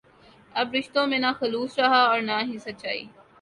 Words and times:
اب 0.55 0.73
رشتوں 0.75 1.05
میں 1.07 1.19
نہ 1.19 1.31
خلوص 1.39 1.77
رہا 1.79 2.01
ہے 2.01 2.07
اور 2.07 2.21
نہ 2.21 2.39
ہی 2.43 2.57
سچائی 2.57 3.05